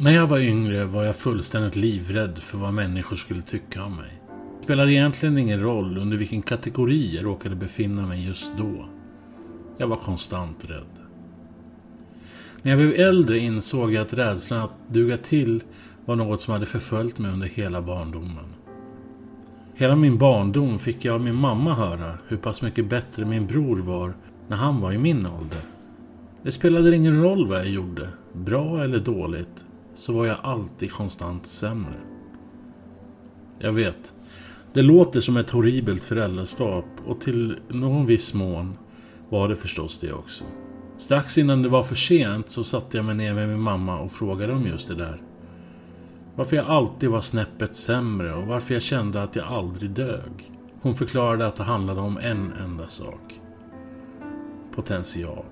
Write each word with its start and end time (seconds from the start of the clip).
När 0.00 0.10
jag 0.10 0.26
var 0.26 0.38
yngre 0.38 0.84
var 0.84 1.04
jag 1.04 1.16
fullständigt 1.16 1.76
livrädd 1.76 2.38
för 2.38 2.58
vad 2.58 2.74
människor 2.74 3.16
skulle 3.16 3.42
tycka 3.42 3.84
om 3.84 3.96
mig. 3.96 4.22
Det 4.58 4.64
spelade 4.64 4.92
egentligen 4.92 5.38
ingen 5.38 5.60
roll 5.60 5.98
under 5.98 6.16
vilken 6.16 6.42
kategori 6.42 7.16
jag 7.16 7.24
råkade 7.24 7.56
befinna 7.56 8.06
mig 8.06 8.26
just 8.26 8.58
då. 8.58 8.88
Jag 9.78 9.86
var 9.86 9.96
konstant 9.96 10.64
rädd. 10.70 10.86
När 12.62 12.70
jag 12.70 12.78
blev 12.78 13.08
äldre 13.08 13.38
insåg 13.38 13.92
jag 13.92 14.02
att 14.02 14.12
rädslan 14.12 14.60
att 14.60 14.92
duga 14.92 15.16
till 15.16 15.62
var 16.04 16.16
något 16.16 16.40
som 16.40 16.52
hade 16.52 16.66
förföljt 16.66 17.18
mig 17.18 17.32
under 17.32 17.46
hela 17.46 17.82
barndomen. 17.82 18.54
Hela 19.74 19.96
min 19.96 20.18
barndom 20.18 20.78
fick 20.78 21.04
jag 21.04 21.14
av 21.14 21.20
min 21.20 21.34
mamma 21.34 21.74
höra 21.74 22.12
hur 22.28 22.36
pass 22.36 22.62
mycket 22.62 22.88
bättre 22.88 23.24
min 23.24 23.46
bror 23.46 23.76
var 23.76 24.14
när 24.48 24.56
han 24.56 24.80
var 24.80 24.92
i 24.92 24.98
min 24.98 25.26
ålder. 25.26 25.62
Det 26.42 26.50
spelade 26.50 26.96
ingen 26.96 27.22
roll 27.22 27.48
vad 27.48 27.58
jag 27.58 27.68
gjorde, 27.68 28.08
bra 28.32 28.84
eller 28.84 28.98
dåligt, 28.98 29.64
så 29.98 30.12
var 30.12 30.26
jag 30.26 30.36
alltid 30.42 30.92
konstant 30.92 31.46
sämre. 31.46 32.00
Jag 33.58 33.72
vet, 33.72 34.14
det 34.72 34.82
låter 34.82 35.20
som 35.20 35.36
ett 35.36 35.50
horribelt 35.50 36.04
föräldraskap 36.04 36.84
och 37.06 37.20
till 37.20 37.56
någon 37.68 38.06
viss 38.06 38.34
mån 38.34 38.78
var 39.28 39.48
det 39.48 39.56
förstås 39.56 39.98
det 39.98 40.12
också. 40.12 40.44
Strax 40.98 41.38
innan 41.38 41.62
det 41.62 41.68
var 41.68 41.82
för 41.82 41.94
sent 41.94 42.50
så 42.50 42.64
satte 42.64 42.96
jag 42.96 43.06
mig 43.06 43.14
ner 43.14 43.34
med 43.34 43.48
min 43.48 43.60
mamma 43.60 43.98
och 44.00 44.12
frågade 44.12 44.52
om 44.52 44.66
just 44.66 44.88
det 44.88 44.94
där. 44.94 45.22
Varför 46.34 46.56
jag 46.56 46.66
alltid 46.66 47.10
var 47.10 47.20
snäppet 47.20 47.76
sämre 47.76 48.34
och 48.34 48.46
varför 48.46 48.74
jag 48.74 48.82
kände 48.82 49.22
att 49.22 49.36
jag 49.36 49.46
aldrig 49.46 49.90
dög. 49.90 50.52
Hon 50.80 50.94
förklarade 50.94 51.46
att 51.46 51.56
det 51.56 51.62
handlade 51.62 52.00
om 52.00 52.18
en 52.18 52.52
enda 52.52 52.88
sak. 52.88 53.40
Potential. 54.74 55.44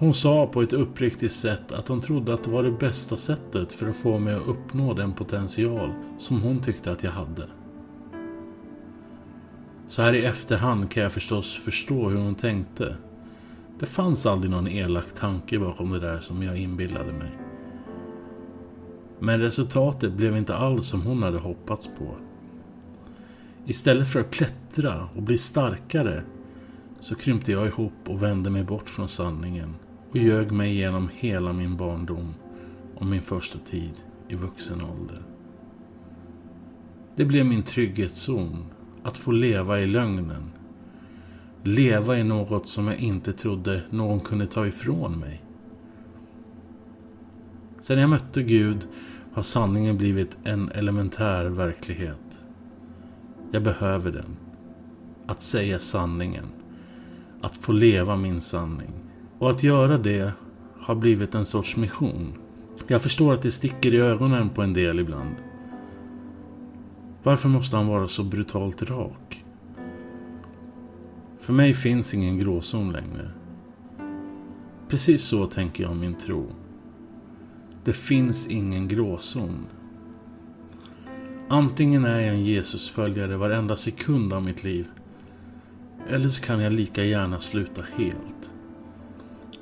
Hon 0.00 0.14
sa 0.14 0.46
på 0.46 0.62
ett 0.62 0.72
uppriktigt 0.72 1.32
sätt 1.32 1.72
att 1.72 1.88
hon 1.88 2.00
trodde 2.00 2.34
att 2.34 2.44
det 2.44 2.50
var 2.50 2.62
det 2.62 2.70
bästa 2.70 3.16
sättet 3.16 3.72
för 3.72 3.88
att 3.88 3.96
få 3.96 4.18
mig 4.18 4.34
att 4.34 4.48
uppnå 4.48 4.94
den 4.94 5.12
potential 5.12 5.92
som 6.18 6.42
hon 6.42 6.60
tyckte 6.60 6.92
att 6.92 7.02
jag 7.02 7.10
hade. 7.10 7.46
Så 9.88 10.02
här 10.02 10.14
i 10.14 10.24
efterhand 10.24 10.90
kan 10.90 11.02
jag 11.02 11.12
förstås 11.12 11.54
förstå 11.54 12.08
hur 12.08 12.16
hon 12.16 12.34
tänkte. 12.34 12.96
Det 13.78 13.86
fanns 13.86 14.26
aldrig 14.26 14.50
någon 14.50 14.68
elak 14.68 15.14
tanke 15.14 15.58
bakom 15.58 15.90
det 15.90 16.00
där 16.00 16.20
som 16.20 16.42
jag 16.42 16.58
inbillade 16.58 17.12
mig. 17.12 17.38
Men 19.18 19.40
resultatet 19.40 20.12
blev 20.12 20.36
inte 20.36 20.56
alls 20.56 20.86
som 20.86 21.02
hon 21.02 21.22
hade 21.22 21.38
hoppats 21.38 21.90
på. 21.98 22.14
Istället 23.66 24.08
för 24.08 24.20
att 24.20 24.30
klättra 24.30 25.08
och 25.16 25.22
bli 25.22 25.38
starkare 25.38 26.22
så 27.00 27.14
krympte 27.14 27.52
jag 27.52 27.66
ihop 27.66 27.92
och 28.06 28.22
vände 28.22 28.50
mig 28.50 28.64
bort 28.64 28.88
från 28.88 29.08
sanningen 29.08 29.74
och 30.10 30.16
ljög 30.16 30.52
mig 30.52 30.70
igenom 30.70 31.10
hela 31.14 31.52
min 31.52 31.76
barndom 31.76 32.34
och 32.94 33.06
min 33.06 33.22
första 33.22 33.58
tid 33.58 33.92
i 34.28 34.34
vuxen 34.34 34.82
ålder. 34.82 35.22
Det 37.16 37.24
blev 37.24 37.46
min 37.46 37.62
trygghetszon 37.62 38.64
att 39.02 39.18
få 39.18 39.32
leva 39.32 39.80
i 39.80 39.86
lögnen. 39.86 40.50
Leva 41.62 42.18
i 42.18 42.24
något 42.24 42.68
som 42.68 42.86
jag 42.86 42.96
inte 42.96 43.32
trodde 43.32 43.82
någon 43.90 44.20
kunde 44.20 44.46
ta 44.46 44.66
ifrån 44.66 45.18
mig. 45.18 45.42
Sedan 47.80 47.98
jag 47.98 48.10
mötte 48.10 48.42
Gud 48.42 48.88
har 49.32 49.42
sanningen 49.42 49.96
blivit 49.96 50.36
en 50.44 50.68
elementär 50.68 51.44
verklighet. 51.44 52.42
Jag 53.52 53.62
behöver 53.62 54.12
den. 54.12 54.36
Att 55.26 55.42
säga 55.42 55.78
sanningen. 55.78 56.46
Att 57.40 57.56
få 57.56 57.72
leva 57.72 58.16
min 58.16 58.40
sanning. 58.40 59.09
Och 59.40 59.50
att 59.50 59.62
göra 59.62 59.98
det 59.98 60.32
har 60.78 60.94
blivit 60.94 61.34
en 61.34 61.46
sorts 61.46 61.76
mission. 61.76 62.32
Jag 62.86 63.02
förstår 63.02 63.32
att 63.32 63.42
det 63.42 63.50
sticker 63.50 63.94
i 63.94 64.00
ögonen 64.00 64.50
på 64.50 64.62
en 64.62 64.72
del 64.72 64.98
ibland. 64.98 65.34
Varför 67.22 67.48
måste 67.48 67.76
han 67.76 67.86
vara 67.86 68.08
så 68.08 68.24
brutalt 68.24 68.82
rak? 68.82 69.44
För 71.40 71.52
mig 71.52 71.74
finns 71.74 72.14
ingen 72.14 72.38
gråzon 72.38 72.92
längre. 72.92 73.30
Precis 74.88 75.22
så 75.22 75.46
tänker 75.46 75.82
jag 75.82 75.92
om 75.92 76.00
min 76.00 76.14
tro. 76.14 76.46
Det 77.84 77.92
finns 77.92 78.48
ingen 78.48 78.88
gråzon. 78.88 79.66
Antingen 81.48 82.04
är 82.04 82.20
jag 82.20 82.34
en 82.34 82.44
Jesusföljare 82.44 83.36
varenda 83.36 83.76
sekund 83.76 84.32
av 84.32 84.42
mitt 84.42 84.64
liv. 84.64 84.88
Eller 86.08 86.28
så 86.28 86.42
kan 86.42 86.60
jag 86.60 86.72
lika 86.72 87.04
gärna 87.04 87.40
sluta 87.40 87.82
helt. 87.96 88.49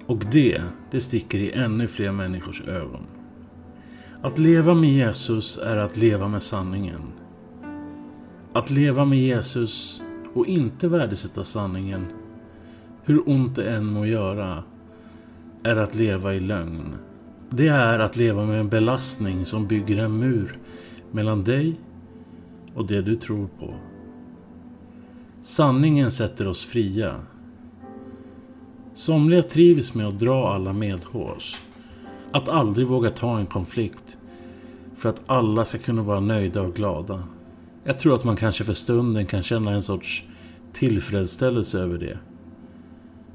Och 0.09 0.19
det, 0.33 0.63
det 0.91 1.01
sticker 1.01 1.39
i 1.39 1.53
ännu 1.53 1.87
fler 1.87 2.13
människors 2.13 2.63
ögon. 2.63 3.07
Att 4.23 4.39
leva 4.39 4.75
med 4.75 4.91
Jesus 4.91 5.59
är 5.59 5.77
att 5.77 5.97
leva 5.97 6.29
med 6.29 6.43
sanningen. 6.43 7.03
Att 8.53 8.71
leva 8.71 9.05
med 9.05 9.19
Jesus 9.19 10.03
och 10.35 10.47
inte 10.47 10.89
värdesätta 10.89 11.45
sanningen, 11.45 12.07
hur 13.05 13.29
ont 13.29 13.57
det 13.57 13.71
än 13.71 13.87
må 13.87 14.07
göra, 14.07 14.65
är 15.63 15.77
att 15.77 15.95
leva 15.95 16.35
i 16.35 16.41
lögn. 16.41 16.95
Det 17.51 17.69
är 17.69 17.99
att 17.99 18.17
leva 18.17 18.47
med 18.47 18.61
en 18.61 18.69
belastning 18.69 19.45
som 19.45 19.67
bygger 19.67 19.99
en 19.99 20.19
mur 20.19 20.59
mellan 21.11 21.45
dig 21.45 21.81
och 22.75 22.87
det 22.87 23.03
du 23.03 23.17
tror 23.17 23.49
på. 23.59 23.75
Sanningen 25.43 26.11
sätter 26.11 26.49
oss 26.49 26.65
fria. 26.65 27.15
Somliga 28.99 29.43
trivs 29.43 29.95
med 29.95 30.07
att 30.07 30.19
dra 30.19 30.55
alla 30.55 30.73
medhårs. 30.73 31.57
Att 32.33 32.49
aldrig 32.49 32.87
våga 32.87 33.11
ta 33.11 33.39
en 33.39 33.47
konflikt. 33.47 34.19
För 34.97 35.09
att 35.09 35.23
alla 35.27 35.65
ska 35.65 35.79
kunna 35.79 36.03
vara 36.03 36.21
nöjda 36.21 36.63
och 36.63 36.75
glada. 36.75 37.23
Jag 37.85 37.99
tror 37.99 38.15
att 38.15 38.25
man 38.25 38.37
kanske 38.37 38.65
för 38.65 38.73
stunden 38.73 39.27
kan 39.27 39.43
känna 39.43 39.71
en 39.71 39.83
sorts 39.83 40.25
tillfredsställelse 40.73 41.79
över 41.79 41.99
det. 41.99 42.19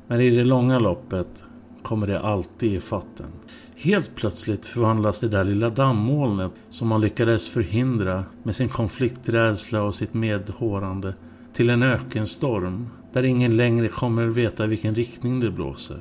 Men 0.08 0.22
i 0.22 0.30
det 0.30 0.44
långa 0.44 0.80
loppet 0.80 1.44
kommer 1.84 2.08
det 2.08 2.20
alltid 2.20 2.74
i 2.74 2.80
fatten. 2.80 3.28
Helt 3.76 4.16
plötsligt 4.16 4.66
förvandlas 4.66 5.20
det 5.20 5.28
där 5.28 5.44
lilla 5.44 5.70
dammolnet 5.70 6.52
som 6.70 6.88
man 6.88 7.02
lyckades 7.02 7.50
förhindra 7.50 8.26
med 8.44 8.56
sin 8.56 8.70
konflikträdsla 8.70 9.84
och 9.84 9.96
sitt 9.96 10.14
medhårande 10.14 11.14
till 11.54 11.70
en 11.70 11.84
ökenstorm 11.84 12.90
där 13.14 13.24
ingen 13.24 13.58
längre 13.58 13.88
kommer 13.88 14.26
veta 14.28 14.68
vilken 14.68 14.96
riktning 14.96 15.40
det 15.40 15.52
blåser. 15.52 16.00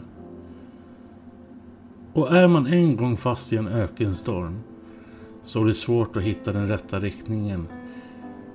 Och 2.13 2.37
är 2.37 2.49
man 2.49 2.67
en 2.67 2.97
gång 2.97 3.17
fast 3.17 3.53
i 3.53 3.57
en 3.57 3.69
ökenstorm 3.69 4.61
så 5.43 5.63
är 5.63 5.67
det 5.67 5.75
svårt 5.75 6.17
att 6.17 6.23
hitta 6.23 6.53
den 6.53 6.69
rätta 6.69 7.01
riktningen. 7.01 7.67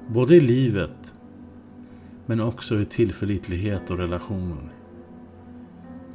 Både 0.07 0.35
i 0.35 0.39
livet 0.39 1.13
men 2.25 2.41
också 2.41 2.79
i 2.79 2.85
tillförlitlighet 2.85 3.91
och 3.91 3.97
relationer. 3.97 4.73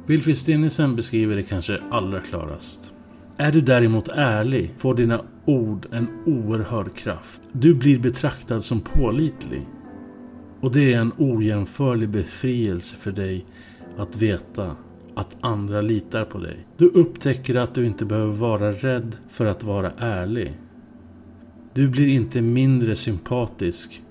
Wilfrid 0.05 0.37
Stinnesen 0.37 0.95
beskriver 0.95 1.35
det 1.35 1.43
kanske 1.43 1.79
allra 1.91 2.19
klarast. 2.19 2.93
Är 3.37 3.51
du 3.51 3.61
däremot 3.61 4.07
ärlig 4.07 4.73
får 4.77 4.95
dina 4.95 5.21
ord 5.45 5.87
en 5.91 6.07
oerhörd 6.25 6.95
kraft. 6.95 7.41
Du 7.51 7.75
blir 7.75 7.99
betraktad 7.99 8.63
som 8.63 8.79
pålitlig. 8.79 9.67
Och 10.63 10.71
det 10.71 10.93
är 10.93 10.99
en 10.99 11.11
ojämförlig 11.17 12.09
befrielse 12.09 12.95
för 12.95 13.11
dig 13.11 13.45
att 13.97 14.15
veta 14.15 14.75
att 15.15 15.37
andra 15.41 15.81
litar 15.81 16.25
på 16.25 16.37
dig. 16.37 16.57
Du 16.77 16.85
upptäcker 16.85 17.55
att 17.55 17.75
du 17.75 17.85
inte 17.85 18.05
behöver 18.05 18.33
vara 18.33 18.71
rädd 18.71 19.17
för 19.29 19.45
att 19.45 19.63
vara 19.63 19.91
ärlig. 19.97 20.53
Du 21.73 21.87
blir 21.87 22.07
inte 22.07 22.41
mindre 22.41 22.95
sympatisk 22.95 24.01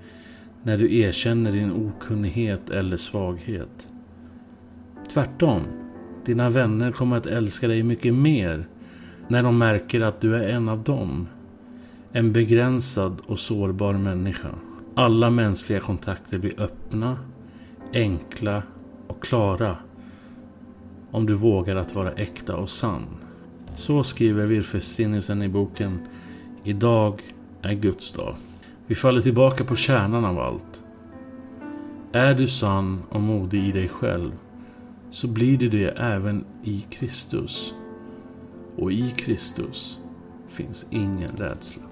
när 0.62 0.78
du 0.78 0.98
erkänner 0.98 1.52
din 1.52 1.72
okunnighet 1.72 2.70
eller 2.70 2.96
svaghet. 2.96 3.88
Tvärtom, 5.12 5.62
dina 6.24 6.50
vänner 6.50 6.92
kommer 6.92 7.16
att 7.16 7.26
älska 7.26 7.68
dig 7.68 7.82
mycket 7.82 8.14
mer 8.14 8.68
när 9.28 9.42
de 9.42 9.58
märker 9.58 10.00
att 10.00 10.20
du 10.20 10.36
är 10.36 10.48
en 10.48 10.68
av 10.68 10.82
dem. 10.82 11.28
En 12.12 12.32
begränsad 12.32 13.16
och 13.26 13.38
sårbar 13.38 13.94
människa. 13.94 14.50
Alla 14.94 15.30
mänskliga 15.30 15.80
kontakter 15.80 16.38
blir 16.38 16.60
öppna, 16.60 17.18
enkla 17.92 18.62
och 19.06 19.22
klara 19.22 19.76
om 21.10 21.26
du 21.26 21.34
vågar 21.34 21.76
att 21.76 21.94
vara 21.94 22.12
äkta 22.12 22.56
och 22.56 22.70
sann. 22.70 23.06
Så 23.76 24.04
skriver 24.04 24.46
Virfestinnisen 24.46 25.42
i 25.42 25.48
boken 25.48 25.98
Idag 26.64 27.22
är 27.62 27.74
Guds 27.74 28.12
dag. 28.12 28.36
Vi 28.86 28.94
faller 28.94 29.20
tillbaka 29.20 29.64
på 29.64 29.76
kärnan 29.76 30.24
av 30.24 30.38
allt. 30.38 30.82
Är 32.12 32.34
du 32.34 32.48
sann 32.48 33.02
och 33.08 33.20
modig 33.20 33.64
i 33.64 33.72
dig 33.72 33.88
själv 33.88 34.32
så 35.10 35.28
blir 35.28 35.58
du 35.58 35.68
det 35.68 35.88
även 35.88 36.44
i 36.64 36.86
Kristus. 36.90 37.74
Och 38.76 38.92
i 38.92 39.10
Kristus 39.10 39.98
finns 40.48 40.86
ingen 40.90 41.30
rädsla. 41.36 41.91